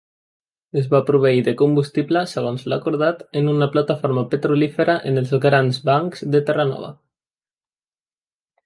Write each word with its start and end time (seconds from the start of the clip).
Es 0.79 0.85
va 0.93 1.01
proveir 1.09 1.43
de 1.47 1.53
combustible, 1.59 2.23
segons 2.31 2.65
l'acordat, 2.73 3.21
en 3.43 3.53
una 3.53 3.69
plataforma 3.77 4.25
petrolífera 4.33 4.99
en 5.11 5.23
els 5.25 5.37
Grans 5.45 5.83
Bancs 5.93 6.27
de 6.37 6.45
Terranova. 6.51 6.95